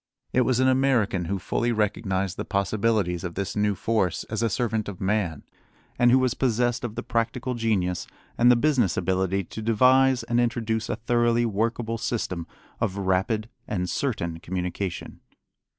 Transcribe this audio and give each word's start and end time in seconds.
It 0.33 0.41
was 0.41 0.59
an 0.59 0.67
American 0.67 1.25
who 1.25 1.37
fully 1.37 1.71
recognized 1.71 2.35
the 2.35 2.43
possibilities 2.43 3.23
of 3.23 3.35
this 3.35 3.55
new 3.55 3.75
force 3.75 4.23
as 4.31 4.41
a 4.41 4.49
servant 4.49 4.89
of 4.89 4.99
man, 4.99 5.43
and 5.99 6.09
who 6.09 6.17
was 6.17 6.33
possessed 6.33 6.83
of 6.83 6.95
the 6.95 7.03
practical 7.03 7.53
genius 7.53 8.07
and 8.35 8.49
the 8.49 8.55
business 8.55 8.97
ability 8.97 9.43
to 9.43 9.61
devise 9.61 10.23
and 10.23 10.39
introduce 10.39 10.89
a 10.89 10.95
thoroughly 10.95 11.45
workable 11.45 11.99
system 11.99 12.47
of 12.79 12.97
rapid 12.97 13.47
and 13.67 13.91
certain 13.91 14.39
communication. 14.39 15.19